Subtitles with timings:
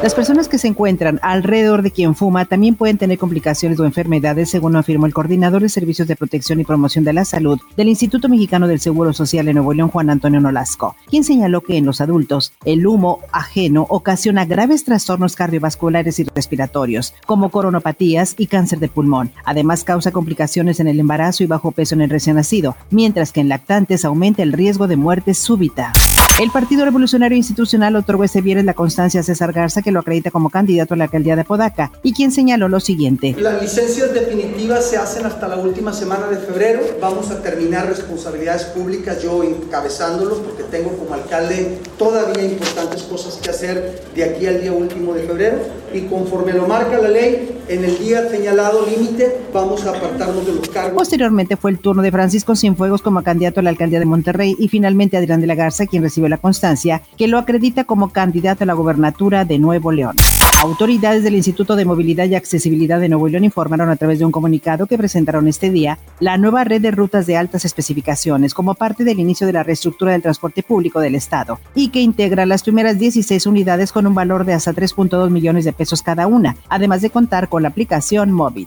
[0.00, 4.48] Las personas que se encuentran alrededor de quien fuma también pueden tener complicaciones o enfermedades,
[4.48, 8.28] según afirmó el coordinador de Servicios de Protección y Promoción de la Salud del Instituto
[8.28, 12.00] Mexicano del Seguro Social de Nuevo León, Juan Antonio Nolasco, quien señaló que en los
[12.00, 18.88] adultos el humo ajeno ocasiona graves trastornos cardiovasculares y respiratorios, como coronopatías y cáncer de
[18.88, 19.32] pulmón.
[19.44, 23.40] Además, causa complicaciones en el embarazo y bajo peso en el recién nacido, mientras que
[23.40, 25.92] en lactantes aumenta el riesgo de muerte súbita.
[26.38, 30.30] El Partido Revolucionario Institucional otorgó este viernes la constancia a César Garza, que lo acredita
[30.30, 33.34] como candidato a la alcaldía de Podaca, y quien señaló lo siguiente.
[33.36, 36.80] Las licencias definitivas se hacen hasta la última semana de febrero.
[37.00, 43.50] Vamos a terminar responsabilidades públicas, yo encabezándolo, porque tengo como alcalde todavía importantes cosas que
[43.50, 45.58] hacer de aquí al día último de febrero.
[45.92, 50.54] Y conforme lo marca la ley, en el día señalado límite, vamos a apartarnos de
[50.54, 50.94] los cargos.
[50.94, 54.68] Posteriormente fue el turno de Francisco Cienfuegos como candidato a la alcaldía de Monterrey y
[54.68, 58.66] finalmente Adrián de la Garza, quien recibió la constancia que lo acredita como candidato a
[58.66, 60.16] la gobernatura de Nuevo León.
[60.60, 64.32] Autoridades del Instituto de Movilidad y Accesibilidad de Nuevo León informaron a través de un
[64.32, 69.04] comunicado que presentaron este día la nueva red de rutas de altas especificaciones como parte
[69.04, 72.98] del inicio de la reestructura del transporte público del Estado y que integra las primeras
[72.98, 77.10] 16 unidades con un valor de hasta 3.2 millones de pesos cada una, además de
[77.10, 78.66] contar con la aplicación Móvil.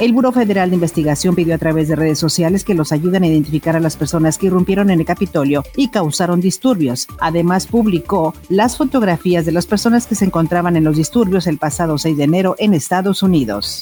[0.00, 3.26] El Buró Federal de Investigación pidió a través de redes sociales que los ayuden a
[3.26, 7.08] identificar a las personas que irrumpieron en el Capitolio y causaron disturbios.
[7.18, 11.98] Además, publicó las fotografías de las personas que se encontraban en los disturbios el pasado
[11.98, 13.80] 6 de enero en Estados Unidos.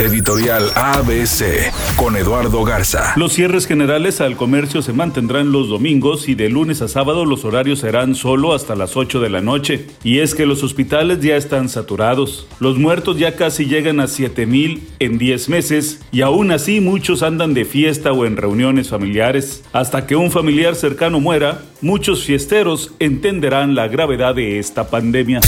[0.00, 3.12] Editorial ABC con Eduardo Garza.
[3.16, 7.44] Los cierres generales al comercio se mantendrán los domingos y de lunes a sábado los
[7.44, 9.88] horarios serán solo hasta las 8 de la noche.
[10.02, 12.46] Y es que los hospitales ya están saturados.
[12.60, 17.22] Los muertos ya casi llegan a 7 mil en 10 meses y aún así muchos
[17.22, 19.64] andan de fiesta o en reuniones familiares.
[19.74, 25.42] Hasta que un familiar cercano muera, muchos fiesteros entenderán la gravedad de esta pandemia.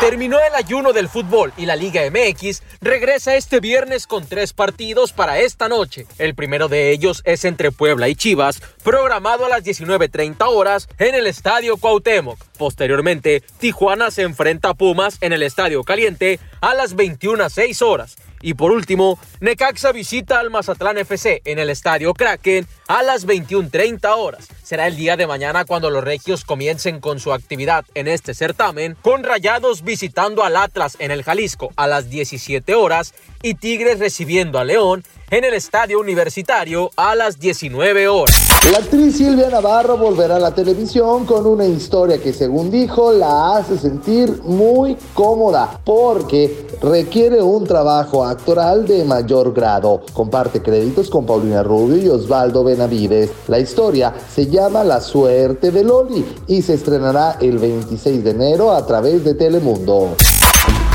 [0.00, 5.12] Terminó el ayuno del fútbol y la Liga MX regresa este viernes con tres partidos
[5.12, 6.06] para esta noche.
[6.18, 11.14] El primero de ellos es entre Puebla y Chivas, programado a las 19.30 horas en
[11.14, 12.38] el Estadio Cuauhtémoc.
[12.58, 18.16] Posteriormente, Tijuana se enfrenta a Pumas en el Estadio Caliente a las 21.06 horas.
[18.44, 24.18] Y por último, Necaxa visita al Mazatlán FC en el Estadio Kraken a las 21.30
[24.18, 24.48] horas.
[24.62, 28.98] Será el día de mañana cuando los regios comiencen con su actividad en este certamen,
[29.00, 34.58] con Rayados visitando al Atlas en el Jalisco a las 17 horas y Tigres recibiendo
[34.58, 38.36] a León en el Estadio Universitario a las 19 horas.
[38.70, 43.56] La actriz Silvia Navarro volverá a la televisión con una historia que según dijo la
[43.56, 50.02] hace sentir muy cómoda porque requiere un trabajo actoral de mayor grado.
[50.12, 53.30] Comparte créditos con Paulina Rubio y Osvaldo Benavides.
[53.48, 58.70] La historia se llama La suerte de Loli y se estrenará el 26 de enero
[58.70, 60.14] a través de Telemundo.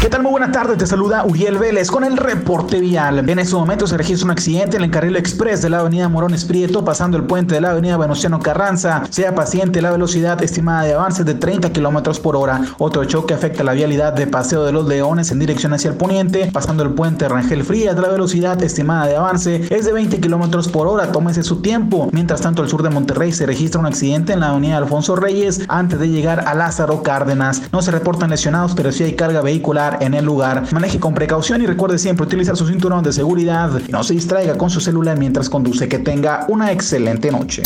[0.02, 0.24] ¿Qué tal?
[0.24, 3.30] Muy buenas tardes, te saluda Uriel Vélez con el reporte vial.
[3.30, 6.46] En este momento se registra un accidente en el carril express de la avenida Morones
[6.46, 9.04] Prieto, pasando el puente de la avenida Venustiano Carranza.
[9.10, 12.62] Sea paciente, la velocidad estimada de avance de 30 kilómetros por hora.
[12.78, 16.50] Otro choque afecta la vialidad de Paseo de los Leones en dirección hacia el poniente,
[16.54, 17.98] pasando el puente Rangel Frías.
[17.98, 22.08] La velocidad estimada de avance es de 20 kilómetros por hora, tómese su tiempo.
[22.14, 25.64] Mientras tanto, al sur de Monterrey se registra un accidente en la avenida Alfonso Reyes
[25.68, 27.64] antes de llegar a Lázaro Cárdenas.
[27.74, 30.64] No se reportan lesionados, pero sí hay carga vehicular en el lugar.
[30.72, 33.72] Maneje con precaución y recuerde siempre utilizar su cinturón de seguridad.
[33.88, 35.88] Y no se distraiga con su celular mientras conduce.
[35.88, 37.64] Que tenga una excelente noche.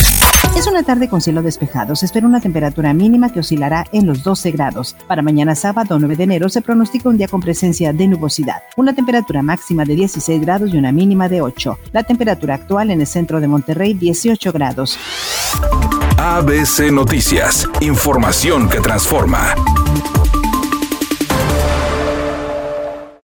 [0.56, 1.96] Es una tarde con cielo despejado.
[1.96, 4.96] Se espera una temperatura mínima que oscilará en los 12 grados.
[5.08, 8.62] Para mañana sábado 9 de enero se pronostica un día con presencia de nubosidad.
[8.78, 11.78] Una temperatura máxima de 16 grados y una mínima de 8.
[11.92, 14.98] La temperatura actual en el centro de Monterrey 18 grados.
[16.18, 17.68] ABC Noticias.
[17.82, 19.56] Información que transforma.